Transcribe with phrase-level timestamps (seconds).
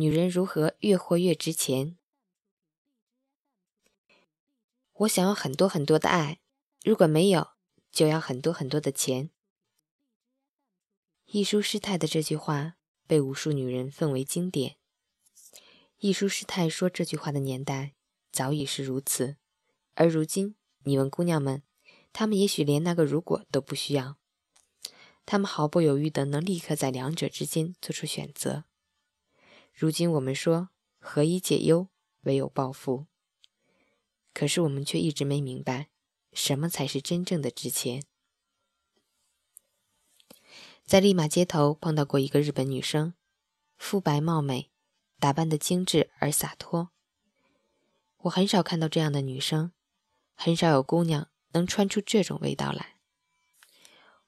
[0.00, 1.96] 女人如何越活越值钱？
[4.92, 6.38] 我想要很多很多的爱，
[6.84, 7.48] 如果没有，
[7.90, 9.30] 就要很多很多的钱。
[11.26, 12.76] 一书师太的这句话
[13.08, 14.76] 被无数女人奉为经典。
[15.98, 17.94] 一书师太说这句话的年代
[18.30, 19.36] 早已是如此，
[19.94, 21.64] 而如今，你问姑娘们，
[22.12, 24.16] 她们也许连那个如果都不需要，
[25.26, 28.62] 她们毫不犹豫的能立刻在两者之间做出选择。
[29.80, 31.86] 如今我们说何以解忧，
[32.22, 33.06] 唯有暴富。
[34.34, 35.90] 可是我们却一直没明白，
[36.32, 38.02] 什么才是真正的值钱。
[40.84, 43.14] 在利马街头碰到过一个日本女生，
[43.76, 44.72] 肤白貌美，
[45.20, 46.90] 打扮的精致而洒脱。
[48.22, 49.70] 我很少看到这样的女生，
[50.34, 52.96] 很少有姑娘能穿出这种味道来。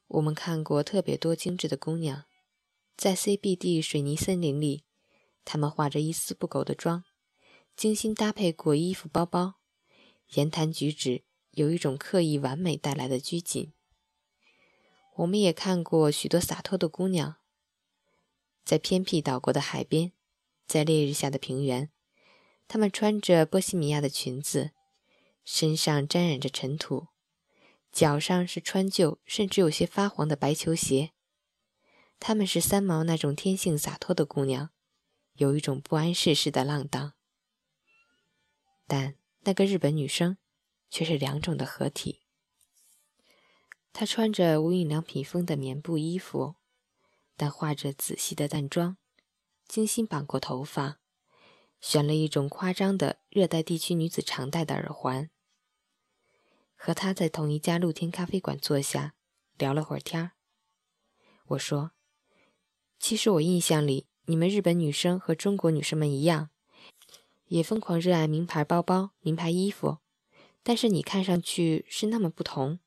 [0.07, 2.27] 我们看过特别多精致的姑娘，
[2.97, 4.85] 在 CBD 水泥森林里。
[5.45, 7.05] 他们化着一丝不苟的妆，
[7.77, 9.55] 精心搭配过衣服、包包，
[10.35, 13.73] 言谈举止有一种刻意完美带来的拘谨。
[15.17, 17.37] 我们也看过许多洒脱的姑娘，
[18.65, 20.13] 在偏僻岛国的海边，
[20.67, 21.91] 在烈日下的平原，
[22.69, 24.71] 她们穿着波西米亚的裙子，
[25.45, 27.09] 身上沾染着尘土，
[27.91, 31.11] 脚上是穿旧甚至有些发黄的白球鞋。
[32.19, 34.71] 她们是三毛那种天性洒脱的姑娘。
[35.41, 37.15] 有一种不谙世事的浪荡，
[38.87, 40.37] 但那个日本女生
[40.91, 42.21] 却是两种的合体。
[43.91, 46.57] 她穿着无印良品风的棉布衣服，
[47.39, 48.99] 但化着仔细的淡妆，
[49.67, 51.01] 精心绑过头发，
[51.81, 55.31] 选了一种夸张的热带地区女子常戴的耳环。
[56.77, 59.15] 和她在同一家露天咖啡馆坐下，
[59.57, 60.33] 聊了会儿天儿。
[61.47, 61.93] 我说
[63.01, 66.51] ：“其实我印象里。”你们日本女生和中国女生们一样，
[67.47, 69.99] 也疯狂热爱名牌包包、名牌衣服，
[70.63, 72.79] 但是你看上去是那么不同，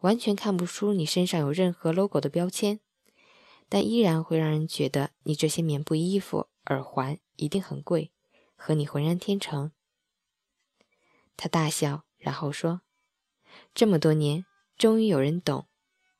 [0.00, 2.80] 完全看不出你身上有任何 logo 的标签，
[3.68, 8.10] 但依然会让人觉得你这些棉布衣服、耳环一定很贵，
[8.56, 9.72] 和你浑然天成。
[11.36, 12.80] 他大笑，然后说
[13.74, 14.46] ：“这么多年，
[14.78, 15.66] 终于有人懂，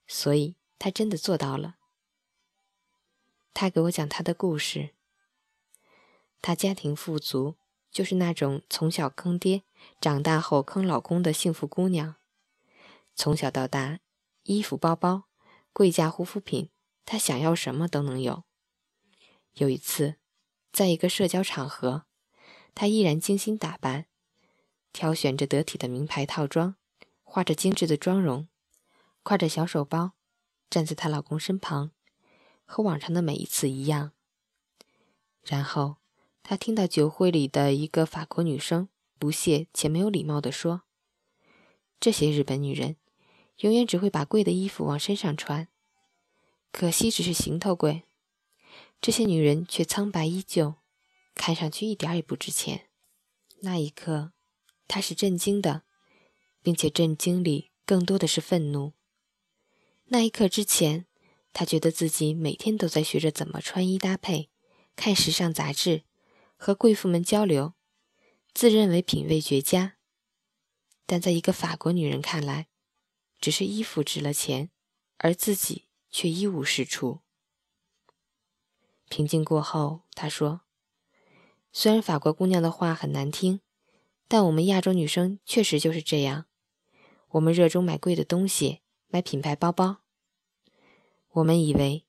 [0.07, 1.77] 所以他真的做到了。”
[3.61, 4.91] 他给我讲他的故事。
[6.41, 7.57] 他家庭富足，
[7.91, 9.65] 就是那种从小坑爹，
[10.01, 12.15] 长大后坑老公的幸福姑娘。
[13.17, 13.99] 从小到大，
[14.45, 15.25] 衣服、包包、
[15.73, 16.71] 贵价护肤品，
[17.05, 18.45] 她想要什么都能有。
[19.55, 20.19] 有一次，
[20.71, 22.05] 在一个社交场合，
[22.77, 24.07] 她依然精心打扮，
[24.93, 26.77] 挑选着得体的名牌套装，
[27.25, 28.47] 画着精致的妆容，
[29.25, 30.13] 挎着小手包，
[30.71, 31.91] 站在她老公身旁。
[32.71, 34.13] 和往常的每一次一样。
[35.43, 35.97] 然后，
[36.43, 40.83] 他听到酒会里的一个法国女生不屑且没有礼貌地说
[41.99, 42.97] ：“这些日本女人
[43.61, 45.69] 永远只会把贵的衣服往身上穿，
[46.71, 48.03] 可惜只是行头贵。
[49.01, 50.75] 这些女人却苍白依旧，
[51.35, 52.91] 看上去一点也不值钱。”
[53.63, 54.33] 那一刻，
[54.87, 55.85] 他是震惊的，
[56.63, 58.93] 并且震惊里更多的是愤怒。
[60.09, 61.07] 那一刻之前。
[61.53, 64.51] 他觉得自己每天都在学着怎么穿衣搭配，
[64.95, 66.05] 看时尚杂志，
[66.57, 67.75] 和贵妇们交流，
[68.55, 69.97] 自认为品味绝佳。
[71.07, 72.69] 但在一个法国女人看来，
[73.41, 74.71] 只是衣服值了钱，
[75.17, 77.21] 而自己却一无是处。
[79.09, 80.61] 平静过后，他说
[81.73, 83.61] ：“虽然法国姑娘的话很难听，
[84.29, 86.45] 但我们亚洲女生确实就是这样，
[87.31, 90.03] 我们热衷买贵的东西，买品牌包包。”
[91.33, 92.07] 我们以为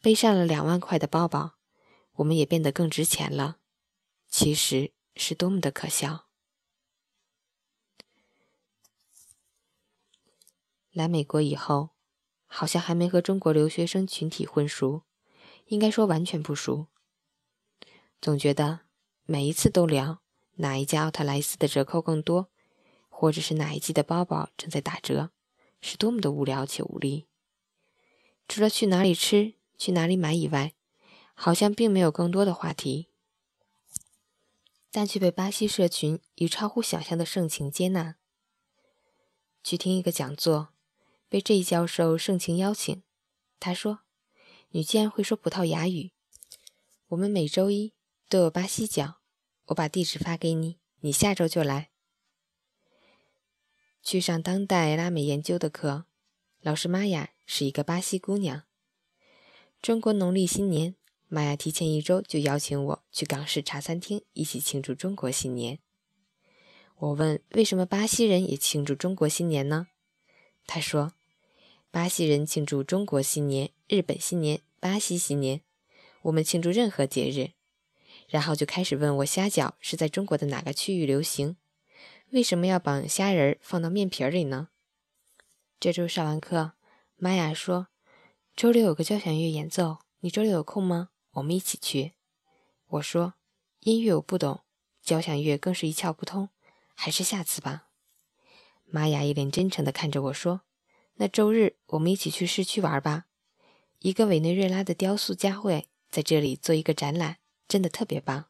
[0.00, 1.54] 背上了两万块的包包，
[2.14, 3.58] 我们也变得更值钱了。
[4.28, 6.26] 其实是多么的可笑！
[10.90, 11.90] 来美国以后，
[12.46, 15.04] 好像还没和中国留学生群体混熟，
[15.66, 16.88] 应该说完全不熟。
[18.20, 18.80] 总觉得
[19.24, 20.20] 每一次都聊
[20.56, 22.50] 哪一家奥特莱斯的折扣更多，
[23.08, 25.30] 或者是哪一季的包包正在打折，
[25.80, 27.27] 是多么的无聊且无力。
[28.48, 30.72] 除了去哪里吃、去哪里买以外，
[31.34, 33.10] 好像并没有更多的话题，
[34.90, 38.16] 但却被巴西社群以超乎想象的盛情接纳。
[39.62, 40.70] 去听一个讲座，
[41.28, 43.02] 被这一教授盛情邀请。
[43.60, 44.00] 他说
[44.70, 46.12] ：“你既然会说葡萄牙语，
[47.08, 47.92] 我们每周一
[48.30, 49.16] 都有巴西讲，
[49.66, 51.90] 我把地址发给你，你下周就来。”
[54.02, 56.06] 去上当代拉美研究的课，
[56.62, 57.34] 老师玛雅。
[57.50, 58.64] 是一个巴西姑娘。
[59.80, 60.94] 中国农历新年，
[61.28, 65.78] 玛雅提前一周就邀请我去港式茶餐厅一起庆祝中国新年。
[66.98, 69.86] 我问为什么巴西人也庆祝中国新年呢？
[70.66, 71.14] 他说，
[71.90, 75.62] 巴西人庆祝中国新年、日本新年、巴西新年，
[76.20, 77.52] 我们庆祝任何节日。
[78.28, 81.56] 然后就开始问我虾饺是在中国的哪个区域流行，
[82.28, 84.68] 为什么要把虾仁放到面皮里呢？
[85.80, 86.72] 这周上完课，
[87.20, 87.88] 玛雅说，
[88.54, 91.08] 周六有个交响乐演奏，你周六有空吗？
[91.32, 92.14] 我们一起去。
[92.86, 93.34] 我说，
[93.80, 94.62] 音乐我不懂，
[95.02, 96.50] 交响乐更是一窍不通。
[96.94, 97.88] 还是下次吧。
[98.84, 100.60] 玛雅一脸真诚地看着我说
[101.18, 103.26] ：“那周日我们一起去市区玩吧，
[103.98, 108.44] 一个委内瑞拉的雕塑家会在这里做一个展览，真的特别棒。”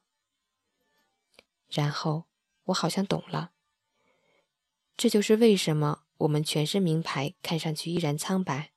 [1.68, 2.24] 然后
[2.64, 3.52] 我好像懂了，
[4.94, 8.72] 这就是为什么我们全身名牌看上去依然苍白，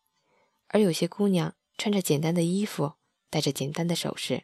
[0.68, 2.94] 而有些姑娘穿着简单的衣服，
[3.30, 4.44] 戴着简单的首饰，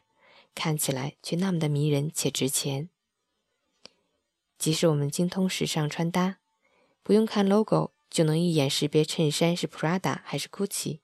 [0.54, 2.90] 看起来却那么的迷人且值钱。
[4.58, 6.38] 即使我们精通时尚穿搭，
[7.04, 10.98] 不用看 logo 就能一眼识别衬衫是 Prada 还是 Gucci，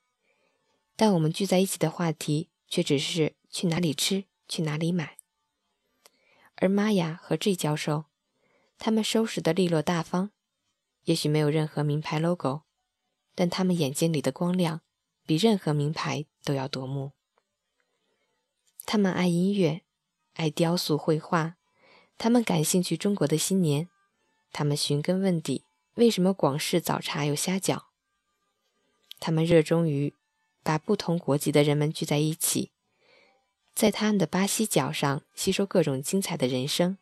[0.97, 5.19] 但我们聚在一起的话题却只是去哪里吃、去哪里买。
[6.57, 8.07] 而玛雅和 G 教授，
[8.79, 10.33] 他们收拾的利落大方，
[11.05, 12.63] 也许没有任何名牌 logo，
[13.35, 14.81] 但他们眼睛里的光亮
[15.27, 17.13] 比任何名牌都要夺目。
[18.87, 19.83] 他们爱音乐，
[20.35, 21.57] 爱雕塑、绘画。
[22.17, 23.89] 他们感兴趣中国的新年，
[24.53, 25.65] 他们寻根问底，
[25.95, 27.87] 为什么广式早茶有虾饺？
[29.19, 30.15] 他们热衷于
[30.63, 32.71] 把不同国籍的人们聚在一起，
[33.75, 36.99] 在他们的巴西脚上吸收各种精彩的人生。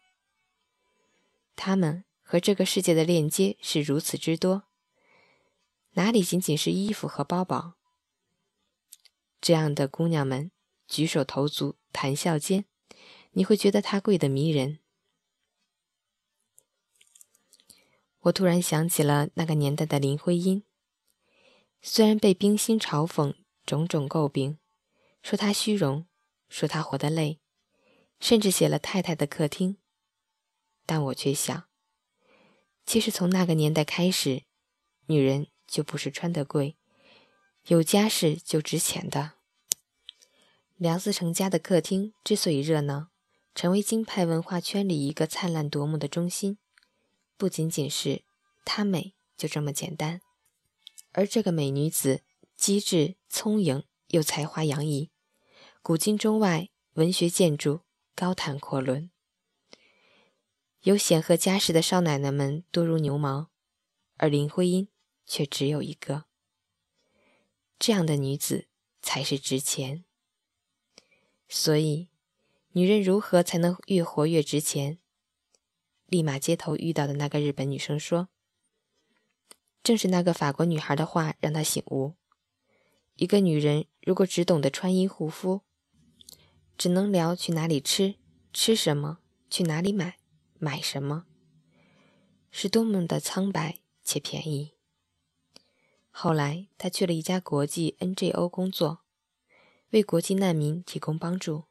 [1.55, 4.63] 他们和这个世界的链接是如此之多，
[5.91, 7.75] 哪里仅仅是衣服和包包？
[9.39, 10.51] 这样的姑娘们
[10.89, 12.65] 举手投足、谈笑间，
[13.33, 14.79] 你会觉得她贵得迷人。
[18.21, 20.65] 我突然想起了那个年代的林徽因，
[21.83, 23.35] 虽然被冰心嘲讽、
[23.67, 24.59] 种种诟病，
[25.23, 26.07] 说她虚荣，
[26.49, 27.43] 说她活得累，
[28.19, 29.75] 甚至写了《太太的客厅》，
[30.87, 31.69] 但我却想，
[32.85, 34.43] 其实从那个年代开始，
[35.07, 36.77] 女人就不是穿得贵，
[37.67, 39.35] 有家世就值钱的。
[40.77, 43.09] 梁思成家的客厅之所以热闹，
[43.55, 46.59] 成为京派文化圈里一个灿烂夺目的中心。
[47.37, 48.25] 不仅仅是
[48.65, 50.21] 她美，就这么简单。
[51.13, 52.23] 而这个美女子
[52.57, 55.11] 机智聪颖，又才华洋溢，
[55.83, 57.83] 古今中外文学建筑
[58.17, 59.12] 高谈阔论。
[60.83, 63.51] 有显赫家世的少奶奶们多如牛毛，
[64.17, 64.89] 而林徽因
[65.25, 66.25] 却只有一个。
[67.79, 68.67] 这样的女子
[69.01, 70.05] 才是值钱。
[71.49, 72.09] 所以，
[72.73, 74.99] 女人如何才能越活越值钱？
[76.07, 78.29] 立马街头遇到的那个日本女生说
[79.85, 82.15] ：“正是那个法国女孩的话让她醒悟。
[83.15, 85.61] 一个女人如果只懂得穿衣护肤，
[86.77, 88.17] 只能聊去哪里吃、
[88.53, 90.19] 吃什么，去哪里买、
[90.65, 91.27] 买什么，
[92.53, 94.75] 是多么的苍白且便宜。”
[96.13, 99.01] 后来，他去了一家国际 NGO 工作，
[99.91, 101.65] 为国际难民提供帮助。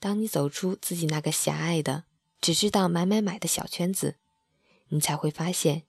[0.00, 2.06] 当你走出自己那个狭隘的，
[2.40, 4.16] 只知道买买买的小圈子，
[4.88, 5.84] 你才会发现，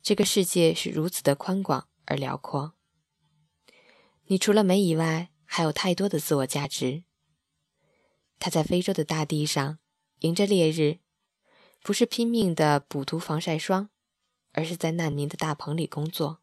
[0.00, 2.74] 这个世界是如此的宽广而辽阔。
[4.26, 7.02] 你除了美以外，还有太多的自我价值。
[8.38, 9.78] 他在非洲的大地上，
[10.20, 10.98] 迎着烈日，
[11.82, 13.90] 不是拼命的补涂防晒霜，
[14.52, 16.40] 而是在难民的大棚里工作。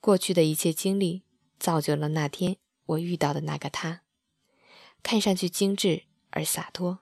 [0.00, 1.22] 过去的一切经历，
[1.58, 4.02] 造就了那天我遇到的那个他，
[5.02, 7.00] 看上去精致而洒脱。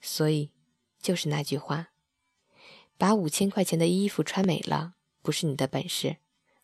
[0.00, 0.52] 所以，
[1.02, 1.92] 就是那句话：
[2.96, 6.16] 把五千块钱的衣服穿美了，不是你的本事，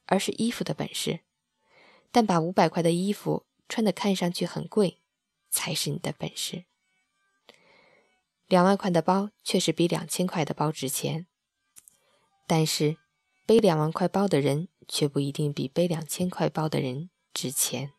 [0.07, 1.21] 而是衣服的本事；
[2.11, 5.03] 但把五百块的衣服穿的看上去很贵，
[5.51, 6.65] 才是你的本事。
[8.49, 11.27] 两万块的包确实比两千块的包值钱，
[12.47, 12.97] 但是
[13.45, 17.93] 背两万块包的人却不一定比背两千块包的人值钱。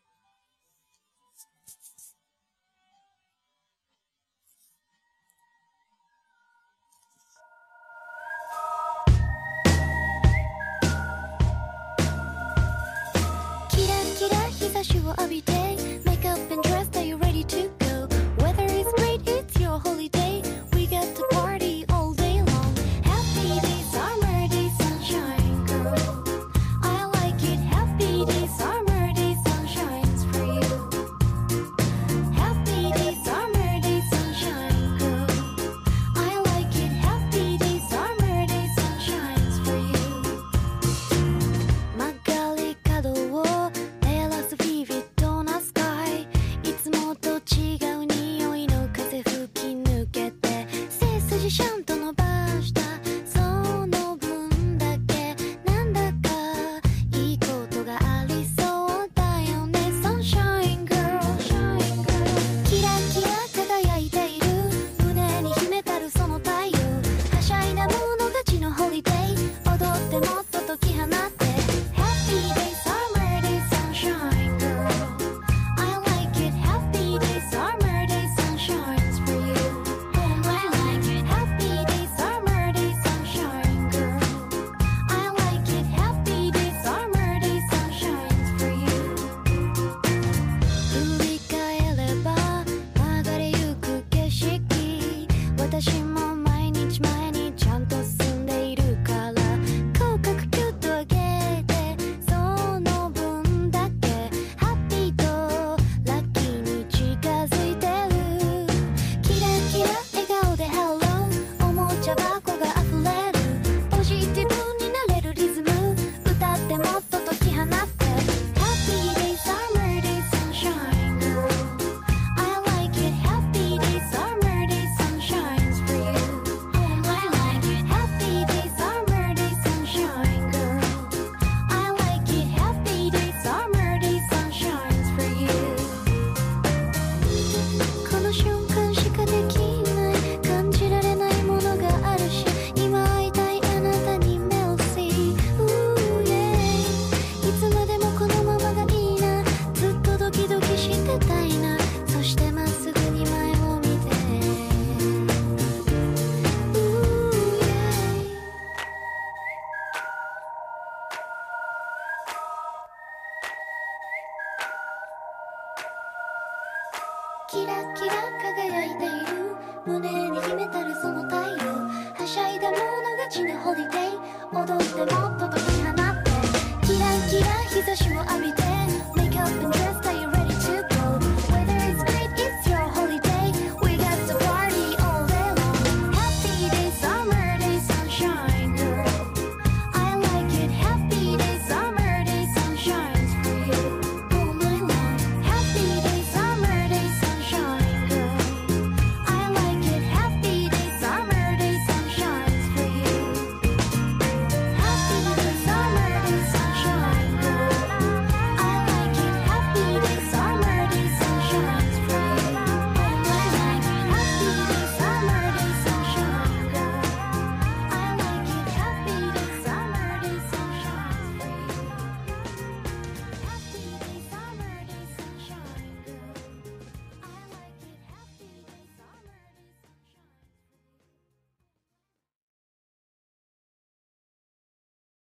[177.98, 178.57] 私を浴びて